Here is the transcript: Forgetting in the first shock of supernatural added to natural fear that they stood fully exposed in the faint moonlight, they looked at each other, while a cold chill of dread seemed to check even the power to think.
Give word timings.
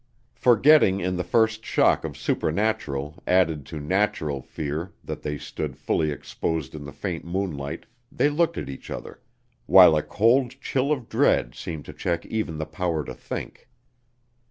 Forgetting 0.33 0.99
in 0.99 1.15
the 1.15 1.23
first 1.23 1.63
shock 1.63 2.03
of 2.03 2.17
supernatural 2.17 3.21
added 3.27 3.67
to 3.67 3.79
natural 3.79 4.41
fear 4.41 4.93
that 5.03 5.21
they 5.21 5.37
stood 5.37 5.77
fully 5.77 6.09
exposed 6.09 6.73
in 6.73 6.85
the 6.85 6.91
faint 6.91 7.23
moonlight, 7.23 7.85
they 8.11 8.27
looked 8.31 8.57
at 8.57 8.67
each 8.67 8.89
other, 8.89 9.21
while 9.67 9.95
a 9.95 10.01
cold 10.01 10.59
chill 10.59 10.91
of 10.91 11.07
dread 11.07 11.53
seemed 11.53 11.85
to 11.85 11.93
check 11.93 12.25
even 12.25 12.57
the 12.57 12.65
power 12.65 13.05
to 13.05 13.13
think. 13.13 13.69